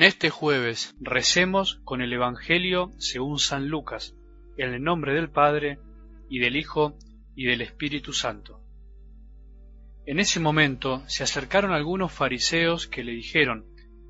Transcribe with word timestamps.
En 0.00 0.06
este 0.06 0.30
jueves 0.30 0.96
recemos 0.98 1.82
con 1.84 2.00
el 2.00 2.10
Evangelio 2.10 2.90
según 2.96 3.38
San 3.38 3.68
Lucas, 3.68 4.16
en 4.56 4.72
el 4.72 4.82
nombre 4.82 5.12
del 5.12 5.28
Padre, 5.28 5.78
y 6.30 6.38
del 6.38 6.56
Hijo, 6.56 6.96
y 7.36 7.44
del 7.44 7.60
Espíritu 7.60 8.14
Santo. 8.14 8.64
En 10.06 10.18
ese 10.18 10.40
momento 10.40 11.02
se 11.06 11.22
acercaron 11.22 11.72
algunos 11.72 12.12
fariseos 12.12 12.86
que 12.86 13.04
le 13.04 13.12
dijeron, 13.12 13.66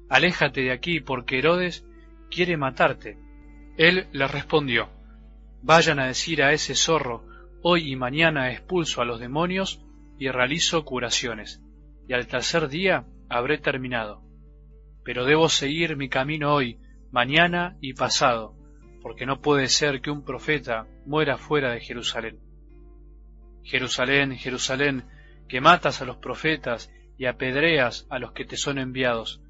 Aléjate 0.08 0.60
de 0.60 0.70
aquí, 0.70 1.00
porque 1.00 1.40
Herodes 1.40 1.84
quiere 2.30 2.56
matarte. 2.56 3.18
Él 3.76 4.06
les 4.12 4.30
respondió, 4.30 4.90
Vayan 5.60 5.98
a 5.98 6.06
decir 6.06 6.44
a 6.44 6.52
ese 6.52 6.76
zorro, 6.76 7.26
hoy 7.62 7.90
y 7.90 7.96
mañana 7.96 8.52
expulso 8.52 9.02
a 9.02 9.04
los 9.04 9.18
demonios 9.18 9.84
y 10.20 10.28
realizo 10.28 10.84
curaciones, 10.84 11.60
y 12.06 12.12
al 12.12 12.28
tercer 12.28 12.68
día 12.68 13.06
habré 13.28 13.58
terminado. 13.58 14.29
Pero 15.04 15.24
debo 15.24 15.48
seguir 15.48 15.96
mi 15.96 16.08
camino 16.08 16.54
hoy, 16.54 16.78
mañana 17.10 17.76
y 17.80 17.94
pasado, 17.94 18.54
porque 19.02 19.26
no 19.26 19.40
puede 19.40 19.68
ser 19.68 20.00
que 20.00 20.10
un 20.10 20.24
profeta 20.24 20.86
muera 21.06 21.38
fuera 21.38 21.72
de 21.72 21.80
Jerusalén. 21.80 22.38
Jerusalén, 23.62 24.36
Jerusalén, 24.36 25.04
que 25.48 25.60
matas 25.60 26.00
a 26.00 26.04
los 26.04 26.16
profetas 26.16 26.90
y 27.18 27.26
apedreas 27.26 28.06
a 28.10 28.18
los 28.18 28.32
que 28.32 28.44
te 28.44 28.56
son 28.56 28.78
enviados. 28.78 29.40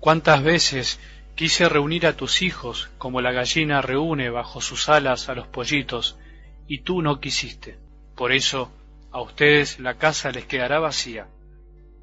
¿Cuántas 0.00 0.42
veces 0.42 1.00
quise 1.34 1.68
reunir 1.68 2.06
a 2.06 2.16
tus 2.16 2.42
hijos 2.42 2.90
como 2.98 3.20
la 3.20 3.32
gallina 3.32 3.80
reúne 3.80 4.30
bajo 4.30 4.60
sus 4.60 4.88
alas 4.88 5.28
a 5.28 5.34
los 5.34 5.46
pollitos, 5.46 6.18
y 6.66 6.80
tú 6.80 7.02
no 7.02 7.20
quisiste? 7.20 7.78
Por 8.16 8.32
eso 8.32 8.72
a 9.10 9.20
ustedes 9.20 9.78
la 9.78 9.94
casa 9.94 10.30
les 10.30 10.44
quedará 10.46 10.80
vacía. 10.80 11.28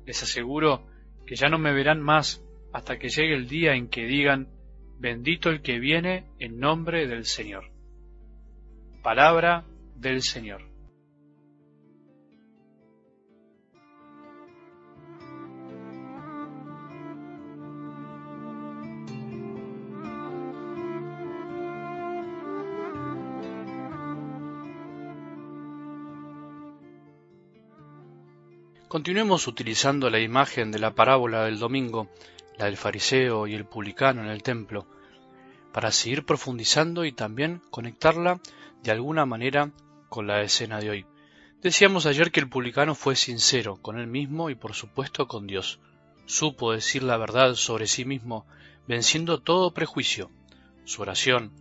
Les 0.05 0.23
aseguro 0.23 0.88
que 1.27 1.36
ya 1.36 1.49
no 1.49 1.59
me 1.59 1.73
verán 1.73 2.02
más 2.02 2.41
hasta 2.73 2.97
que 2.97 3.09
llegue 3.09 3.35
el 3.35 3.47
día 3.47 3.73
en 3.73 3.87
que 3.87 4.05
digan, 4.05 4.49
bendito 4.99 5.49
el 5.49 5.61
que 5.61 5.79
viene 5.79 6.25
en 6.39 6.59
nombre 6.59 7.07
del 7.07 7.25
Señor. 7.25 7.71
Palabra 9.01 9.65
del 9.95 10.21
Señor. 10.21 10.69
Continuemos 28.89 29.47
utilizando 29.47 30.09
la 30.09 30.19
imagen 30.19 30.71
de 30.71 30.79
la 30.79 30.95
parábola 30.95 31.45
del 31.45 31.59
domingo, 31.59 32.09
la 32.59 32.65
del 32.65 32.77
fariseo 32.77 33.47
y 33.47 33.55
el 33.55 33.65
publicano 33.65 34.21
en 34.21 34.27
el 34.27 34.43
templo, 34.43 34.85
para 35.71 35.91
seguir 35.91 36.25
profundizando 36.25 37.05
y 37.05 37.13
también 37.13 37.61
conectarla 37.71 38.41
de 38.83 38.91
alguna 38.91 39.25
manera 39.25 39.71
con 40.09 40.27
la 40.27 40.41
escena 40.41 40.80
de 40.80 40.89
hoy. 40.89 41.05
Decíamos 41.61 42.05
ayer 42.05 42.31
que 42.31 42.41
el 42.41 42.49
publicano 42.49 42.95
fue 42.95 43.15
sincero 43.15 43.77
con 43.81 43.97
él 43.97 44.07
mismo 44.07 44.49
y 44.49 44.55
por 44.55 44.73
supuesto 44.73 45.27
con 45.27 45.47
Dios. 45.47 45.80
Supo 46.25 46.73
decir 46.73 47.02
la 47.02 47.15
verdad 47.15 47.55
sobre 47.55 47.87
sí 47.87 48.03
mismo, 48.03 48.45
venciendo 48.87 49.41
todo 49.41 49.73
prejuicio. 49.73 50.30
Su 50.83 51.02
oración 51.02 51.52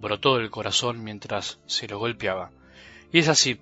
brotó 0.00 0.38
del 0.38 0.50
corazón 0.50 1.04
mientras 1.04 1.60
se 1.66 1.86
lo 1.86 1.98
golpeaba. 2.00 2.50
Y 3.12 3.20
es 3.20 3.28
así, 3.28 3.60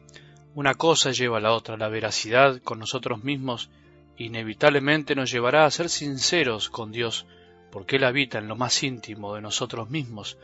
una 0.54 0.74
cosa 0.74 1.10
lleva 1.10 1.38
a 1.38 1.40
la 1.40 1.52
otra, 1.52 1.76
la 1.76 1.88
veracidad 1.88 2.62
con 2.62 2.78
nosotros 2.78 3.22
mismos 3.22 3.68
inevitablemente 4.16 5.14
nos 5.14 5.30
llevará 5.30 5.66
a 5.66 5.70
ser 5.70 5.88
sinceros 5.88 6.70
con 6.70 6.92
Dios, 6.92 7.26
porque 7.70 7.96
Él 7.96 8.04
habita 8.04 8.38
en 8.38 8.48
lo 8.48 8.56
más 8.56 8.82
íntimo 8.82 9.34
de 9.34 9.42
nosotros 9.42 9.90
mismos, 9.90 10.38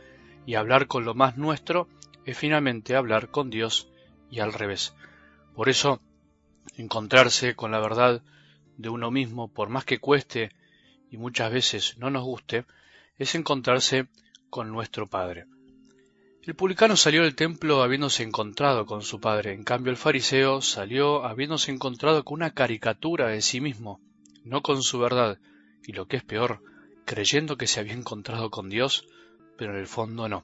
y 0.45 0.55
hablar 0.55 0.87
con 0.87 1.05
lo 1.05 1.13
más 1.13 1.37
nuestro 1.37 1.87
es 2.25 2.37
finalmente 2.37 2.95
hablar 2.95 3.29
con 3.29 3.49
Dios 3.49 3.89
y 4.29 4.39
al 4.39 4.53
revés. 4.53 4.93
Por 5.55 5.69
eso, 5.69 6.01
encontrarse 6.77 7.55
con 7.55 7.71
la 7.71 7.79
verdad 7.79 8.21
de 8.77 8.89
uno 8.89 9.11
mismo, 9.11 9.47
por 9.47 9.69
más 9.69 9.85
que 9.85 9.99
cueste 9.99 10.51
y 11.09 11.17
muchas 11.17 11.51
veces 11.51 11.97
no 11.97 12.09
nos 12.09 12.23
guste, 12.23 12.65
es 13.17 13.35
encontrarse 13.35 14.07
con 14.49 14.71
nuestro 14.71 15.07
Padre. 15.07 15.45
El 16.45 16.55
publicano 16.55 16.97
salió 16.97 17.23
del 17.23 17.35
templo 17.35 17.83
habiéndose 17.83 18.21
encontrado 18.21 18.85
con 18.85 19.01
su 19.01 19.21
padre, 19.21 19.53
en 19.53 19.63
cambio 19.63 19.91
el 19.91 19.97
fariseo 19.97 20.61
salió 20.61 21.23
habiéndose 21.23 21.71
encontrado 21.71 22.25
con 22.25 22.35
una 22.35 22.53
caricatura 22.53 23.29
de 23.29 23.41
sí 23.41 23.61
mismo, 23.61 24.01
no 24.43 24.61
con 24.61 24.83
su 24.83 24.99
verdad, 24.99 25.39
y 25.87 25.93
lo 25.93 26.05
que 26.05 26.17
es 26.17 26.23
peor, 26.23 26.61
creyendo 27.05 27.55
que 27.55 27.65
se 27.65 27.79
había 27.79 27.93
encontrado 27.93 28.49
con 28.49 28.67
Dios, 28.67 29.07
pero 29.57 29.71
en 29.71 29.79
el 29.79 29.87
fondo 29.87 30.27
no. 30.27 30.43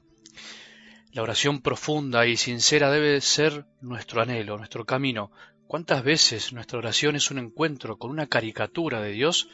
La 1.12 1.22
oración 1.22 1.60
profunda 1.60 2.26
y 2.26 2.38
sincera 2.38 2.90
debe 2.90 3.20
ser 3.20 3.66
nuestro 3.82 4.22
anhelo, 4.22 4.56
nuestro 4.56 4.86
camino. 4.86 5.30
¿Cuántas 5.66 6.02
veces 6.02 6.54
nuestra 6.54 6.78
oración 6.78 7.14
es 7.14 7.30
un 7.30 7.36
encuentro 7.36 7.98
con 7.98 8.10
una 8.10 8.26
caricatura 8.26 9.02
de 9.02 9.12
Dios 9.12 9.50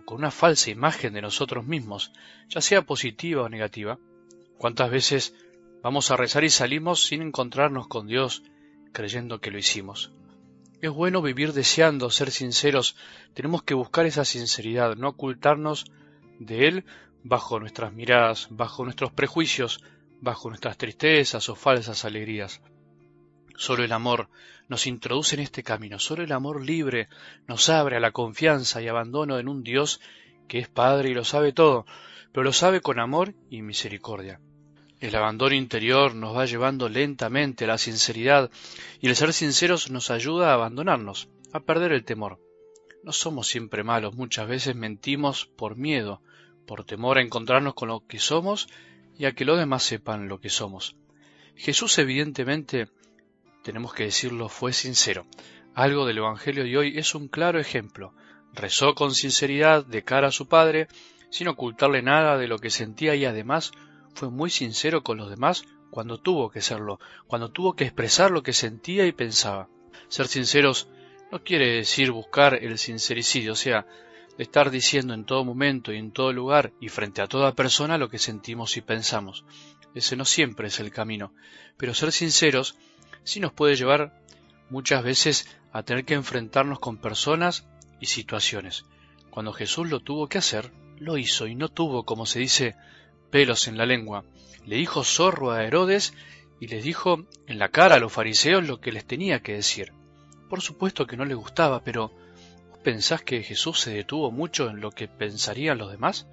o 0.00 0.06
con 0.06 0.16
una 0.16 0.30
falsa 0.30 0.70
imagen 0.70 1.12
de 1.12 1.20
nosotros 1.20 1.66
mismos, 1.66 2.12
ya 2.48 2.62
sea 2.62 2.80
positiva 2.80 3.42
o 3.42 3.50
negativa? 3.50 3.98
¿Cuántas 4.56 4.90
veces 4.90 5.34
Vamos 5.82 6.12
a 6.12 6.16
rezar 6.16 6.44
y 6.44 6.50
salimos 6.50 7.04
sin 7.04 7.22
encontrarnos 7.22 7.88
con 7.88 8.06
Dios, 8.06 8.44
creyendo 8.92 9.40
que 9.40 9.50
lo 9.50 9.58
hicimos. 9.58 10.12
Es 10.80 10.90
bueno 10.90 11.22
vivir 11.22 11.52
deseando 11.52 12.08
ser 12.10 12.30
sinceros, 12.30 12.96
tenemos 13.34 13.64
que 13.64 13.74
buscar 13.74 14.06
esa 14.06 14.24
sinceridad, 14.24 14.94
no 14.94 15.08
ocultarnos 15.08 15.84
de 16.38 16.68
Él 16.68 16.84
bajo 17.24 17.58
nuestras 17.58 17.92
miradas, 17.92 18.46
bajo 18.50 18.84
nuestros 18.84 19.12
prejuicios, 19.12 19.82
bajo 20.20 20.48
nuestras 20.48 20.78
tristezas 20.78 21.48
o 21.48 21.56
falsas 21.56 22.04
alegrías. 22.04 22.62
Solo 23.56 23.82
el 23.82 23.92
amor 23.92 24.28
nos 24.68 24.86
introduce 24.86 25.34
en 25.34 25.42
este 25.42 25.64
camino, 25.64 25.98
solo 25.98 26.22
el 26.22 26.32
amor 26.32 26.64
libre 26.64 27.08
nos 27.48 27.68
abre 27.68 27.96
a 27.96 28.00
la 28.00 28.12
confianza 28.12 28.80
y 28.80 28.88
abandono 28.88 29.38
en 29.38 29.48
un 29.48 29.64
Dios 29.64 30.00
que 30.46 30.60
es 30.60 30.68
Padre 30.68 31.10
y 31.10 31.14
lo 31.14 31.24
sabe 31.24 31.52
todo, 31.52 31.86
pero 32.32 32.44
lo 32.44 32.52
sabe 32.52 32.80
con 32.80 33.00
amor 33.00 33.34
y 33.50 33.62
misericordia. 33.62 34.40
El 35.02 35.16
abandono 35.16 35.56
interior 35.56 36.14
nos 36.14 36.36
va 36.36 36.46
llevando 36.46 36.88
lentamente 36.88 37.64
a 37.64 37.66
la 37.66 37.76
sinceridad 37.76 38.52
y 39.00 39.08
el 39.08 39.16
ser 39.16 39.32
sinceros 39.32 39.90
nos 39.90 40.12
ayuda 40.12 40.50
a 40.50 40.54
abandonarnos, 40.54 41.28
a 41.52 41.58
perder 41.58 41.90
el 41.90 42.04
temor. 42.04 42.38
No 43.02 43.10
somos 43.10 43.48
siempre 43.48 43.82
malos, 43.82 44.14
muchas 44.14 44.46
veces 44.46 44.76
mentimos 44.76 45.46
por 45.56 45.74
miedo, 45.74 46.22
por 46.68 46.84
temor 46.84 47.18
a 47.18 47.20
encontrarnos 47.20 47.74
con 47.74 47.88
lo 47.88 48.06
que 48.06 48.20
somos 48.20 48.68
y 49.18 49.24
a 49.24 49.32
que 49.32 49.44
los 49.44 49.58
demás 49.58 49.82
sepan 49.82 50.28
lo 50.28 50.38
que 50.38 50.50
somos. 50.50 50.94
Jesús 51.56 51.98
evidentemente, 51.98 52.86
tenemos 53.64 53.94
que 53.94 54.04
decirlo, 54.04 54.48
fue 54.48 54.72
sincero. 54.72 55.26
Algo 55.74 56.06
del 56.06 56.18
Evangelio 56.18 56.62
de 56.62 56.78
hoy 56.78 56.96
es 56.96 57.16
un 57.16 57.26
claro 57.26 57.58
ejemplo. 57.58 58.14
Rezó 58.52 58.94
con 58.94 59.12
sinceridad 59.12 59.84
de 59.84 60.04
cara 60.04 60.28
a 60.28 60.32
su 60.32 60.46
Padre, 60.46 60.86
sin 61.28 61.48
ocultarle 61.48 62.02
nada 62.02 62.38
de 62.38 62.46
lo 62.46 62.60
que 62.60 62.70
sentía 62.70 63.16
y 63.16 63.24
además 63.24 63.72
fue 64.14 64.30
muy 64.30 64.50
sincero 64.50 65.02
con 65.02 65.18
los 65.18 65.30
demás 65.30 65.64
cuando 65.90 66.18
tuvo 66.18 66.50
que 66.50 66.62
serlo, 66.62 67.00
cuando 67.26 67.50
tuvo 67.50 67.74
que 67.74 67.84
expresar 67.84 68.30
lo 68.30 68.42
que 68.42 68.52
sentía 68.52 69.06
y 69.06 69.12
pensaba. 69.12 69.68
Ser 70.08 70.26
sinceros 70.26 70.88
no 71.30 71.42
quiere 71.42 71.76
decir 71.76 72.10
buscar 72.10 72.54
el 72.54 72.78
sincericidio, 72.78 73.52
o 73.52 73.56
sea, 73.56 73.86
estar 74.38 74.70
diciendo 74.70 75.14
en 75.14 75.24
todo 75.24 75.44
momento 75.44 75.92
y 75.92 75.98
en 75.98 76.12
todo 76.12 76.32
lugar 76.32 76.72
y 76.80 76.88
frente 76.88 77.20
a 77.22 77.26
toda 77.26 77.54
persona 77.54 77.98
lo 77.98 78.08
que 78.08 78.18
sentimos 78.18 78.76
y 78.76 78.80
pensamos. 78.80 79.44
Ese 79.94 80.16
no 80.16 80.24
siempre 80.24 80.68
es 80.68 80.80
el 80.80 80.90
camino, 80.90 81.34
pero 81.76 81.94
ser 81.94 82.12
sinceros 82.12 82.76
sí 83.24 83.40
nos 83.40 83.52
puede 83.52 83.76
llevar 83.76 84.18
muchas 84.70 85.04
veces 85.04 85.46
a 85.72 85.82
tener 85.82 86.04
que 86.04 86.14
enfrentarnos 86.14 86.78
con 86.78 86.96
personas 86.96 87.66
y 88.00 88.06
situaciones. 88.06 88.84
Cuando 89.30 89.52
Jesús 89.52 89.88
lo 89.88 90.00
tuvo 90.00 90.28
que 90.28 90.38
hacer, 90.38 90.72
lo 90.98 91.18
hizo 91.18 91.46
y 91.46 91.54
no 91.54 91.68
tuvo, 91.68 92.04
como 92.04 92.26
se 92.26 92.38
dice, 92.38 92.76
pelos 93.32 93.66
en 93.66 93.76
la 93.76 93.86
lengua. 93.86 94.24
Le 94.64 94.76
dijo 94.76 95.02
zorro 95.02 95.50
a 95.50 95.64
Herodes 95.64 96.14
y 96.60 96.68
les 96.68 96.84
dijo 96.84 97.26
en 97.48 97.58
la 97.58 97.70
cara 97.70 97.96
a 97.96 97.98
los 97.98 98.12
fariseos 98.12 98.64
lo 98.64 98.80
que 98.80 98.92
les 98.92 99.04
tenía 99.04 99.40
que 99.40 99.54
decir. 99.54 99.92
Por 100.48 100.60
supuesto 100.60 101.06
que 101.06 101.16
no 101.16 101.24
le 101.24 101.34
gustaba, 101.34 101.82
pero 101.82 102.12
¿vos 102.70 102.78
pensás 102.84 103.22
que 103.22 103.42
Jesús 103.42 103.80
se 103.80 103.92
detuvo 103.92 104.30
mucho 104.30 104.68
en 104.68 104.80
lo 104.80 104.92
que 104.92 105.08
pensarían 105.08 105.78
los 105.78 105.90
demás? 105.90 106.28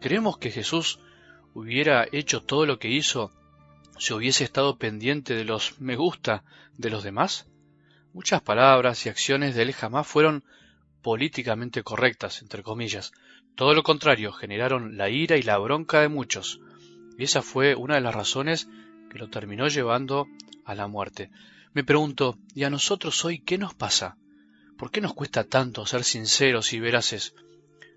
¿Creemos 0.00 0.38
que 0.38 0.52
Jesús 0.52 1.00
hubiera 1.54 2.06
hecho 2.12 2.42
todo 2.42 2.66
lo 2.66 2.78
que 2.78 2.90
hizo 2.90 3.32
si 3.98 4.12
hubiese 4.12 4.44
estado 4.44 4.76
pendiente 4.76 5.34
de 5.34 5.44
los 5.44 5.80
me 5.80 5.96
gusta 5.96 6.44
de 6.76 6.90
los 6.90 7.02
demás? 7.02 7.48
Muchas 8.12 8.42
palabras 8.42 9.04
y 9.06 9.08
acciones 9.08 9.54
de 9.54 9.62
él 9.62 9.72
jamás 9.72 10.06
fueron 10.06 10.44
políticamente 11.02 11.82
correctas, 11.82 12.42
entre 12.42 12.62
comillas. 12.62 13.12
Todo 13.56 13.72
lo 13.72 13.82
contrario, 13.82 14.32
generaron 14.32 14.98
la 14.98 15.08
ira 15.08 15.38
y 15.38 15.42
la 15.42 15.56
bronca 15.56 16.02
de 16.02 16.10
muchos, 16.10 16.60
y 17.16 17.24
esa 17.24 17.40
fue 17.40 17.74
una 17.74 17.94
de 17.94 18.02
las 18.02 18.14
razones 18.14 18.68
que 19.10 19.18
lo 19.18 19.30
terminó 19.30 19.66
llevando 19.68 20.26
a 20.66 20.74
la 20.74 20.88
muerte. 20.88 21.30
Me 21.72 21.82
pregunto, 21.82 22.36
¿y 22.54 22.64
a 22.64 22.70
nosotros 22.70 23.24
hoy 23.24 23.38
qué 23.38 23.56
nos 23.56 23.72
pasa? 23.72 24.18
¿Por 24.76 24.90
qué 24.90 25.00
nos 25.00 25.14
cuesta 25.14 25.44
tanto 25.44 25.86
ser 25.86 26.04
sinceros 26.04 26.74
y 26.74 26.80
veraces? 26.80 27.34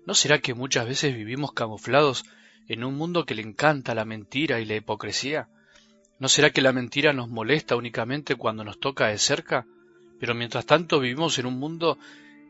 ¿No 0.06 0.14
será 0.14 0.38
que 0.38 0.54
muchas 0.54 0.86
veces 0.86 1.14
vivimos 1.14 1.52
camuflados 1.52 2.24
en 2.66 2.82
un 2.82 2.94
mundo 2.94 3.26
que 3.26 3.34
le 3.34 3.42
encanta 3.42 3.94
la 3.94 4.06
mentira 4.06 4.60
y 4.60 4.64
la 4.64 4.76
hipocresía? 4.76 5.50
¿No 6.18 6.28
será 6.28 6.48
que 6.48 6.62
la 6.62 6.72
mentira 6.72 7.12
nos 7.12 7.28
molesta 7.28 7.76
únicamente 7.76 8.34
cuando 8.34 8.64
nos 8.64 8.80
toca 8.80 9.08
de 9.08 9.18
cerca? 9.18 9.66
Pero 10.18 10.34
mientras 10.34 10.64
tanto 10.64 11.00
vivimos 11.00 11.38
en 11.38 11.44
un 11.44 11.58
mundo 11.58 11.98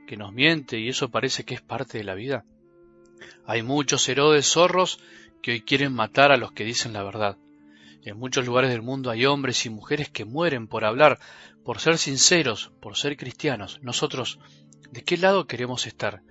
que 0.07 0.17
nos 0.17 0.33
miente 0.33 0.79
y 0.79 0.89
eso 0.89 1.11
parece 1.11 1.45
que 1.45 1.55
es 1.55 1.61
parte 1.61 1.99
de 1.99 2.05
la 2.05 2.15
vida. 2.15 2.45
Hay 3.47 3.63
muchos 3.63 4.09
Herodes 4.09 4.47
zorros 4.47 5.01
que 5.43 5.53
hoy 5.53 5.61
quieren 5.63 5.93
matar 5.93 6.33
a 6.33 6.37
los 6.37 6.53
que 6.53 6.65
dicen 6.65 6.93
la 6.93 7.03
verdad. 7.03 7.37
En 8.05 8.19
muchos 8.19 8.47
lugares 8.47 8.71
del 8.71 8.83
mundo 8.83 9.11
hay 9.11 9.27
hombres 9.27 9.67
y 9.67 9.71
mujeres 9.71 10.09
que 10.09 10.25
mueren 10.25 10.67
por 10.67 10.85
hablar, 10.85 11.19
por 11.65 11.81
ser 11.81 11.99
sinceros, 11.99 12.71
por 12.81 12.97
ser 12.97 13.17
cristianos. 13.17 13.79
Nosotros, 13.83 14.39
¿de 14.91 15.03
qué 15.03 15.17
lado 15.17 15.47
queremos 15.47 15.87
estar? 15.87 16.23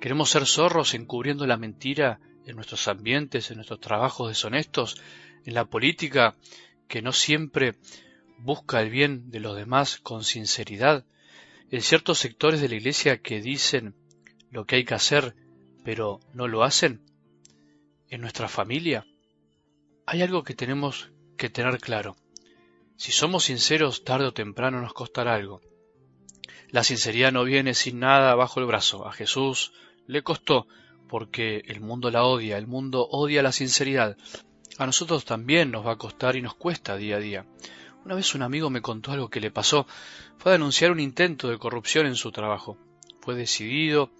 ¿Queremos 0.00 0.30
ser 0.30 0.46
zorros 0.46 0.94
encubriendo 0.94 1.46
la 1.46 1.56
mentira 1.56 2.20
en 2.46 2.56
nuestros 2.56 2.88
ambientes, 2.88 3.50
en 3.50 3.56
nuestros 3.56 3.80
trabajos 3.80 4.28
deshonestos, 4.28 4.96
en 5.44 5.54
la 5.54 5.66
política 5.66 6.34
que 6.88 7.02
no 7.02 7.12
siempre 7.12 7.76
busca 8.38 8.80
el 8.80 8.90
bien 8.90 9.30
de 9.30 9.40
los 9.40 9.56
demás 9.56 9.98
con 9.98 10.24
sinceridad, 10.24 11.04
en 11.70 11.82
ciertos 11.82 12.18
sectores 12.18 12.60
de 12.60 12.68
la 12.68 12.76
Iglesia 12.76 13.18
que 13.18 13.42
dicen 13.42 13.94
lo 14.50 14.64
que 14.64 14.76
hay 14.76 14.84
que 14.84 14.94
hacer 14.94 15.34
pero 15.84 16.20
no 16.32 16.48
lo 16.48 16.62
hacen, 16.64 17.02
en 18.10 18.20
nuestra 18.20 18.48
familia, 18.48 19.06
hay 20.06 20.22
algo 20.22 20.42
que 20.42 20.54
tenemos 20.54 21.10
que 21.36 21.50
tener 21.50 21.78
claro. 21.78 22.16
Si 22.96 23.12
somos 23.12 23.44
sinceros, 23.44 24.04
tarde 24.04 24.26
o 24.26 24.32
temprano 24.32 24.80
nos 24.80 24.92
costará 24.92 25.34
algo. 25.34 25.60
La 26.70 26.84
sinceridad 26.84 27.32
no 27.32 27.44
viene 27.44 27.74
sin 27.74 28.00
nada 28.00 28.34
bajo 28.34 28.60
el 28.60 28.66
brazo. 28.66 29.06
A 29.06 29.12
Jesús 29.12 29.72
le 30.06 30.22
costó 30.22 30.66
porque 31.08 31.62
el 31.66 31.80
mundo 31.80 32.10
la 32.10 32.24
odia, 32.24 32.58
el 32.58 32.66
mundo 32.66 33.06
odia 33.10 33.42
la 33.42 33.52
sinceridad. 33.52 34.16
A 34.78 34.86
nosotros 34.86 35.24
también 35.24 35.70
nos 35.70 35.86
va 35.86 35.92
a 35.92 35.98
costar 35.98 36.36
y 36.36 36.42
nos 36.42 36.54
cuesta 36.54 36.96
día 36.96 37.16
a 37.16 37.20
día. 37.20 37.46
Una 38.04 38.14
vez 38.14 38.34
un 38.34 38.42
amigo 38.42 38.70
me 38.70 38.82
contó 38.82 39.12
algo 39.12 39.28
que 39.28 39.40
le 39.40 39.50
pasó. 39.50 39.86
Fue 40.38 40.52
a 40.52 40.54
denunciar 40.54 40.90
un 40.90 41.00
intento 41.00 41.48
de 41.48 41.58
corrupción 41.58 42.06
en 42.06 42.16
su 42.16 42.32
trabajo. 42.32 42.78
Fue 43.20 43.34
decidido 43.34 44.10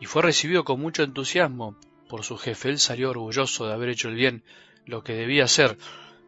y 0.00 0.06
fue 0.06 0.22
recibido 0.22 0.64
con 0.64 0.80
mucho 0.80 1.02
entusiasmo 1.02 1.76
por 2.08 2.24
su 2.24 2.36
jefe. 2.38 2.70
Él 2.70 2.78
salió 2.78 3.10
orgulloso 3.10 3.66
de 3.66 3.74
haber 3.74 3.90
hecho 3.90 4.08
el 4.08 4.14
bien, 4.14 4.42
lo 4.86 5.04
que 5.04 5.12
debía 5.12 5.44
hacer, 5.44 5.76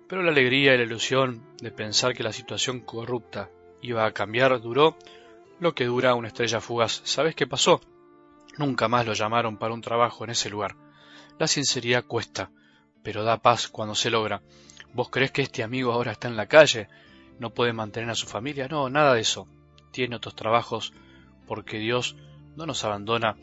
pero 0.09 0.23
la 0.23 0.31
alegría 0.31 0.75
y 0.75 0.79
la 0.79 0.85
ilusión 0.85 1.43
de 1.61 1.73
pensar 1.73 2.15
que 2.15 2.23
la 2.23 2.33
situación 2.33 2.81
corrupta 2.81 3.51
iba 3.81 4.05
a 4.05 4.13
cambiar 4.13 4.61
duró 4.61 4.97
lo 5.59 5.75
que 5.75 5.87
dura 5.87 6.15
una 6.15 6.29
estrella 6.29 6.61
fugaz. 6.61 7.01
¿Sabes 7.05 7.35
qué 7.35 7.47
pasó? 7.47 7.81
Nunca 8.59 8.89
más 8.89 9.07
lo 9.07 9.15
llamaron 9.15 9.57
para 9.57 9.75
un 9.75 9.81
trabajo 9.81 10.25
en 10.25 10.31
ese 10.31 10.51
lugar. 10.51 10.77
La 11.39 11.47
sinceridad 11.47 12.05
cuesta, 12.05 12.51
pero 13.03 13.25
da 13.25 13.39
paz 13.39 13.69
cuando 13.69 13.95
se 13.95 14.11
logra. 14.11 14.43
¿Vos 14.93 15.09
crees 15.09 15.31
que 15.31 15.43
este 15.43 15.63
amigo 15.63 15.93
ahora 15.93 16.13
está 16.13 16.29
en 16.29 16.37
la 16.37 16.47
calle? 16.47 16.89
¿No 17.39 17.51
puede 17.51 17.73
mantener 17.73 18.11
a 18.11 18.15
su 18.15 18.27
familia? 18.27 18.69
No, 18.69 18.91
nada 18.91 19.15
de 19.15 19.23
eso. 19.23 19.49
Tiene 19.91 20.17
otros 20.17 20.37
trabajos 20.37 20.93
porque 21.47 21.79
Dios 21.79 22.17
no 22.57 22.67
nos 22.67 22.85
abandona 22.85 23.37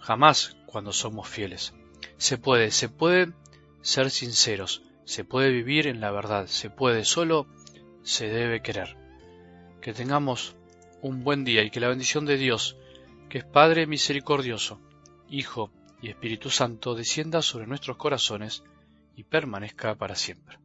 jamás 0.00 0.56
cuando 0.66 0.92
somos 0.92 1.28
fieles. 1.28 1.74
Se 2.16 2.38
puede, 2.38 2.70
se 2.70 2.88
puede 2.88 3.32
ser 3.82 4.10
sinceros, 4.10 4.82
se 5.04 5.24
puede 5.24 5.50
vivir 5.50 5.86
en 5.86 6.00
la 6.00 6.10
verdad, 6.10 6.46
se 6.46 6.70
puede, 6.70 7.04
solo 7.04 7.46
se 8.02 8.28
debe 8.28 8.62
querer. 8.62 8.96
Que 9.80 9.92
tengamos 9.92 10.56
un 11.02 11.24
buen 11.24 11.44
día 11.44 11.62
y 11.62 11.70
que 11.70 11.80
la 11.80 11.88
bendición 11.88 12.26
de 12.26 12.36
Dios, 12.36 12.76
que 13.28 13.38
es 13.38 13.44
Padre 13.44 13.86
misericordioso, 13.86 14.80
Hijo 15.28 15.70
y 16.00 16.08
Espíritu 16.08 16.50
Santo, 16.50 16.94
descienda 16.94 17.42
sobre 17.42 17.66
nuestros 17.66 17.96
corazones 17.96 18.64
y 19.14 19.24
permanezca 19.24 19.94
para 19.94 20.14
siempre. 20.14 20.58